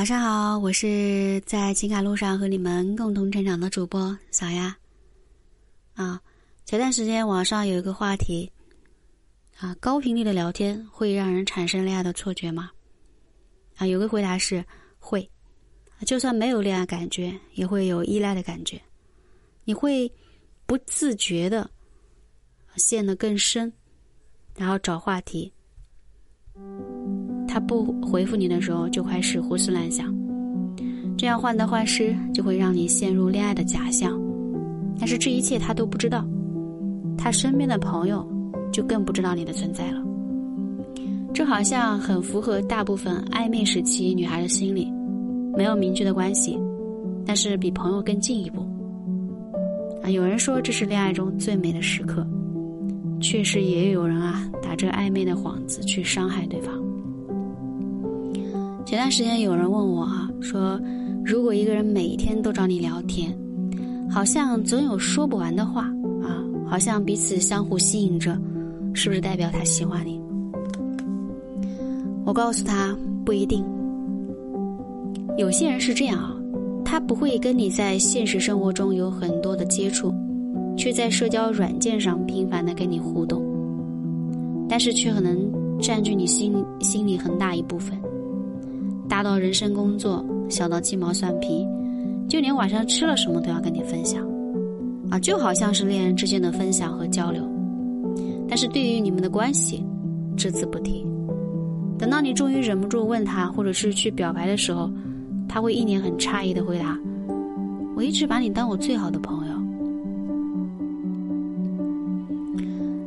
[0.00, 4.74] 晚上好，我是在情感路上和你们共同成长的主播小丫。
[5.92, 6.18] 啊，
[6.64, 8.50] 前段时间网上有一个话题，
[9.58, 12.70] 啊，高频率的聊天会让人产生恋爱的错觉吗？
[13.76, 14.64] 啊，有个回答是
[14.98, 15.30] 会，
[16.06, 18.80] 就算没有恋爱感觉，也会有依赖的感觉，
[19.64, 20.10] 你会
[20.64, 21.70] 不自觉的
[22.76, 23.70] 陷得更深，
[24.56, 25.52] 然后找话题。
[27.52, 30.14] 他不回复你的时候，就开始胡思乱想，
[31.18, 34.16] 这样患得患失，就会让你陷入恋爱的假象。
[35.00, 36.24] 但是这一切他都不知道，
[37.18, 38.24] 他身边的朋友
[38.70, 40.00] 就更不知道你的存在了。
[41.34, 44.88] 这好像很符合大部分暧昧时期女孩的心理，
[45.56, 46.56] 没有明确的关系，
[47.26, 48.60] 但是比朋友更进一步。
[50.04, 52.24] 啊，有人说这是恋爱中最美的时刻，
[53.20, 56.79] 确实也有人啊打着暧昧的幌子去伤害对方。
[58.84, 60.80] 前段时间有人问我啊，说
[61.24, 63.32] 如果一个人每天都找你聊天，
[64.10, 65.82] 好像总有说不完的话
[66.22, 68.36] 啊，好像彼此相互吸引着，
[68.92, 70.20] 是不是代表他喜欢你？
[72.24, 73.64] 我告诉他不一定。
[75.38, 76.34] 有些人是这样啊，
[76.84, 80.12] 他不会跟你在现实生活中有很多的接触，
[80.76, 83.40] 却在社交软件上频繁的跟你互动，
[84.68, 85.48] 但是却可能
[85.80, 87.96] 占据你心心里很大一部分。
[89.10, 91.66] 大到人生工作，小到鸡毛蒜皮，
[92.28, 94.24] 就连晚上吃了什么都要跟你分享，
[95.10, 97.42] 啊，就好像是恋人之间的分享和交流。
[98.48, 99.84] 但是对于你们的关系，
[100.36, 101.04] 只字不提。
[101.98, 104.88] 等到你终于忍不住问他，或者是去表白的时候，
[105.48, 106.96] 他会一脸很诧异的回答
[107.96, 109.54] ：“我一直把你当我最好的朋友。”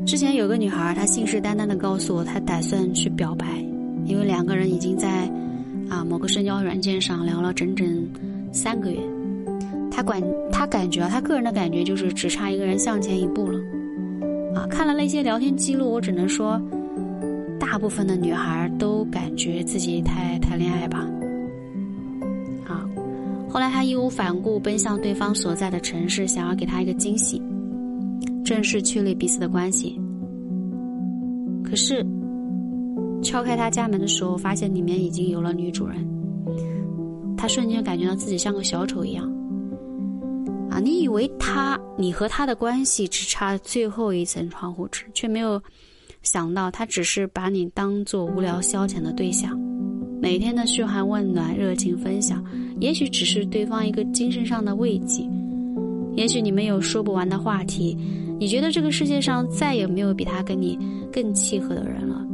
[0.06, 3.48] 之前有个女孩，她信誓旦旦的告诉我，她打算去表白，
[4.06, 5.32] 因为两个人已经在。
[5.90, 8.08] 啊，某个社交软件上聊了整整
[8.52, 9.00] 三个月，
[9.92, 13.60] 他感他感觉啊，他个人的感觉就是只差一个人向前一步了。
[14.56, 16.62] 啊，看了那些聊天记录，我只能说，
[17.60, 21.00] 大部分的女孩都感觉自己太谈恋爱吧。
[22.66, 22.90] 啊，
[23.50, 27.42] 后来他义无反顾奔向对方所在的城市，想要给他一个惊喜，
[28.44, 30.00] 正式确立彼此的关系。
[31.64, 32.06] 可是。
[33.24, 36.06] 敲开他家门的时候，发现里面已经有了女主人。
[37.38, 39.32] 他瞬间感觉到自己像个小丑一样。
[40.70, 45.62] 啊，你以为他，你和他的关系只差最后一层窗户纸，却没有
[46.22, 49.60] 想到他只是把你当做无聊消遣的对象，
[50.22, 52.44] 每天的嘘寒问暖、热情分享，
[52.80, 55.30] 也许只是对方一个精神上的慰藉，
[56.16, 57.96] 也许你们有说不完的话题，
[58.40, 60.80] 你觉得这个世界上再也没有比他跟你
[61.12, 62.26] 更契合的人了。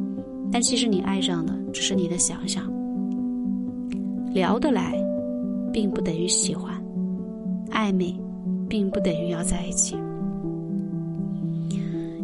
[0.52, 2.64] 但其实你爱上的只是你的想象，
[4.34, 4.96] 聊得来，
[5.72, 6.74] 并不等于喜欢；
[7.72, 8.16] 暧昧，
[8.68, 9.96] 并不等于要在一起。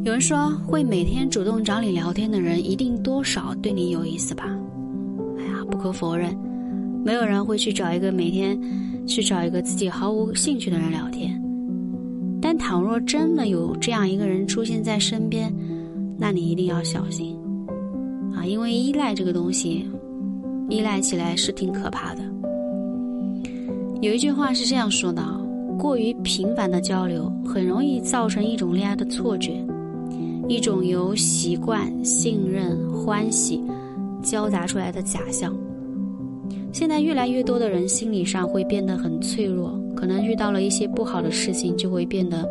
[0.03, 4.46] 有人说，会每天主动找你聊天的人，一定多少对你有意思吧？
[5.40, 6.35] 哎呀，不可否认，
[7.03, 8.59] 没有人会去找一个每天
[9.08, 11.41] 去找一个自己毫无兴趣的人聊天。
[12.41, 15.52] 但倘若真的有这样一个人出现在身边，
[16.18, 17.35] 那你一定要小心。
[18.35, 19.90] 啊，因为依赖这个东西，
[20.69, 22.22] 依赖起来是挺可怕的。
[24.01, 25.23] 有一句话是这样说的：
[25.79, 29.53] 过于频繁的交流，很容易造成一种恋爱的错觉，
[30.47, 33.63] 一种由习惯、信任、欢喜
[34.22, 35.56] 交杂出来的假象。
[36.72, 42.47] 现在越来越多的人心理上会变得很脆弱，可能遇到了一些不好的事情，就会变得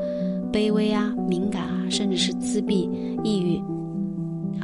[0.50, 2.88] 卑微啊、敏感啊，甚至是自闭、
[3.22, 3.62] 抑郁。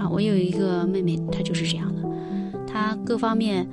[0.00, 2.02] 啊，我有一个妹妹，她就是这样的，
[2.66, 3.68] 她各方面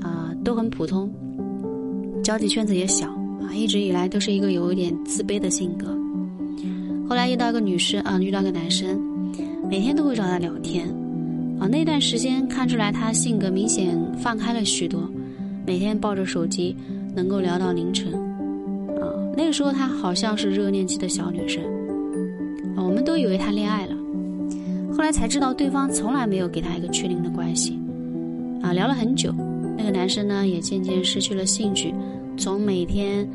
[0.00, 1.12] 啊都很普通，
[2.24, 3.08] 交际圈子也小
[3.42, 5.94] 啊，一直以来都是一个有一点自卑的性格。
[7.06, 8.98] 后来遇到一个女生啊，遇到个男生，
[9.68, 10.88] 每天都会找她聊天
[11.58, 11.66] 啊。
[11.66, 15.10] 那段时间看出来她性格明显放开了许多，
[15.66, 16.74] 每天抱着手机
[17.14, 19.12] 能够聊到凌晨啊。
[19.36, 21.62] 那个时候她好像是热恋期的小女生，
[22.76, 23.99] 我们都以为她恋爱了。
[25.00, 27.80] 后来才知道，对方从来没有给他一个确定的关系，
[28.60, 29.32] 啊，聊了很久，
[29.74, 31.94] 那个男生呢也渐渐失去了兴趣，
[32.36, 33.26] 从每天，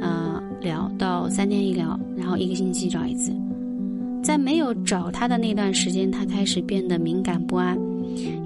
[0.00, 3.30] 呃，聊到三天一聊，然后一个星期找一次，
[4.24, 7.78] 在没有找他的那段时间，他开始变得敏感不安，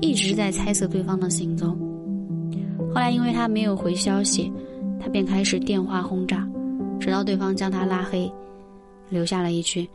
[0.01, 1.79] 一直在猜测对方的行踪。
[2.93, 4.53] 后来因为他没有回消息，
[4.99, 6.45] 他便开始电话轰炸，
[6.99, 8.29] 直到对方将他拉黑，
[9.09, 9.89] 留下了一句：“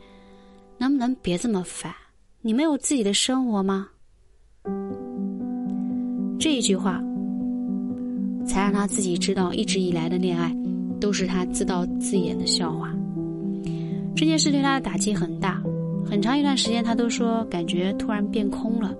[0.80, 1.92] 能不能别这么烦？”
[2.44, 3.86] 你没有自己的生活吗？
[6.40, 7.00] 这一句话，
[8.44, 10.52] 才让他自己知道，一直以来的恋爱
[11.00, 12.92] 都是他自导自演的笑话。
[14.16, 15.62] 这件事对他的打击很大，
[16.04, 18.92] 很长一段时间他都说感觉突然变空了，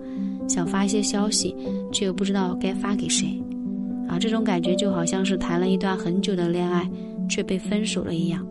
[0.48, 1.52] 想发一些消息，
[1.90, 3.42] 却又不知道该发给谁。
[4.06, 6.88] 啊，这种感觉就好像是谈了一段很久的恋爱
[7.28, 8.46] 却被分手了一样。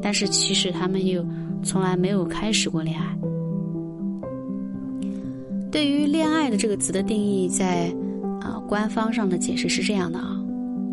[0.00, 1.22] 但是其实他们又
[1.62, 3.14] 从来没有开始过恋爱。
[5.70, 7.86] 对于“恋爱”的这个词的定义，在
[8.40, 10.36] 啊官方上的解释是这样的啊：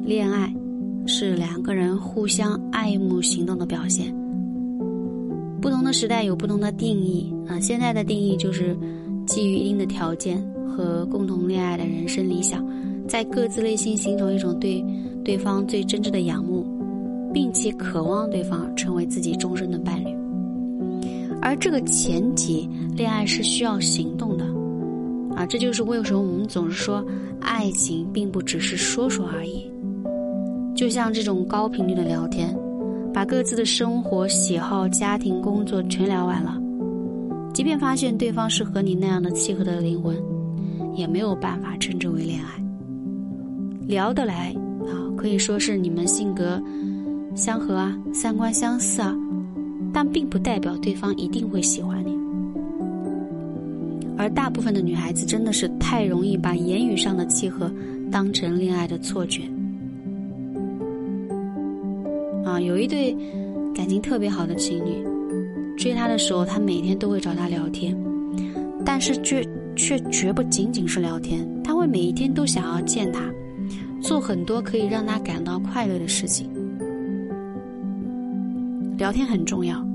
[0.05, 0.53] 恋爱
[1.07, 4.13] 是两个人互相爱慕行动的表现。
[5.59, 7.59] 不同的时代有不同的定义啊。
[7.59, 8.77] 现在的定义就是
[9.25, 10.39] 基于一定的条件
[10.69, 12.63] 和共同恋爱的人生理想，
[13.07, 14.85] 在各自内心形成一种对
[15.25, 16.63] 对方最真挚的仰慕，
[17.33, 20.15] 并且渴望对方成为自己终身的伴侣。
[21.41, 24.45] 而这个前提，恋爱是需要行动的。
[25.37, 27.05] 啊，这就是为什么我们总是说，
[27.39, 29.71] 爱情并不只是说说而已。
[30.75, 32.57] 就像这种高频率的聊天，
[33.13, 36.59] 把各自的生活、喜好、家庭、工作全聊完了，
[37.53, 40.17] 即便发现对方是和你那样的契合的灵魂，
[40.95, 42.63] 也没有办法称之为恋爱。
[43.87, 44.55] 聊得来
[44.87, 46.59] 啊，可以说是你们性格
[47.35, 49.15] 相合啊，三观相似啊，
[49.93, 52.03] 但并不代表对方一定会喜欢。
[54.17, 57.71] 而大部分的女孩子真的是太容易把言语上的契合
[58.11, 59.43] 当成恋爱的错觉。
[62.43, 63.15] 啊，有一对
[63.75, 65.05] 感情特别好的情侣，
[65.77, 67.95] 追他的时候，他每天都会找他聊天，
[68.83, 73.21] 但是却却绝不仅仅是聊天，他会每一天都想要见他，
[74.01, 76.49] 做很多可以让他感到快乐的事情。
[78.97, 79.85] 聊天很重要，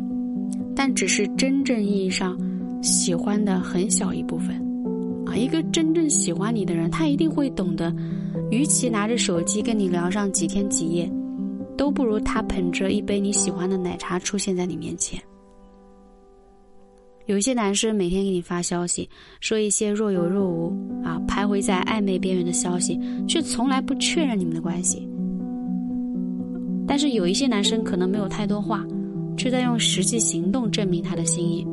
[0.76, 2.38] 但只是真正意义上。
[2.82, 4.56] 喜欢的很小一部分，
[5.24, 7.94] 啊，一个真正喜欢你的人，他一定会懂得，
[8.50, 11.10] 与其拿着手机跟你聊上几天几夜，
[11.76, 15.20] 都不如他捧着一杯你喜欢的奶茶出现在你面前。
[17.26, 19.08] 有一些男生每天给你发消息，
[19.40, 20.72] 说一些若有若无
[21.04, 25.08] 啊，徘徊在暧昧边缘的消息，却从来不确认你们的关系。
[26.84, 28.84] 但是有一些男生可能没有太多话，
[29.36, 31.64] 却在用实际行动证明他的心意。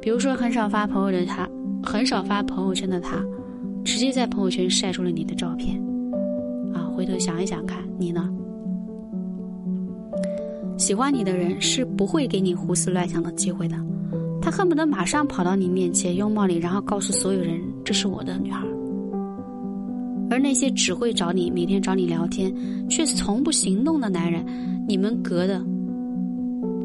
[0.00, 1.48] 比如说，很少发朋友的他，
[1.82, 3.22] 很少发朋友圈的他，
[3.84, 5.78] 直接在朋友圈晒出了你的照片，
[6.72, 8.32] 啊，回头想一想看，你呢？
[10.78, 13.76] 喜欢你的人是不会给你胡思乱想的机会的，
[14.40, 18.66] 他恨不得马上跑到你面前拥抱你，然后告诉所有人这是我的女孩。
[20.30, 22.54] 而那些只会找你每天找你聊天，
[22.88, 24.46] 却从不行动的男人，
[24.88, 25.62] 你们隔的，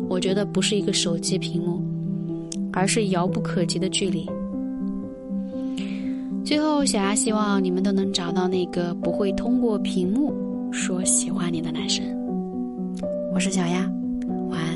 [0.09, 1.84] 我觉得不是一个手机屏幕。
[2.75, 4.29] 而是遥不可及的距离。
[6.45, 10.31] 最后，小丫希望你们都能找到那个不会通过屏幕
[10.71, 12.05] 说喜欢你的男生。
[13.33, 13.89] 我是小丫。
[14.49, 14.74] 晚安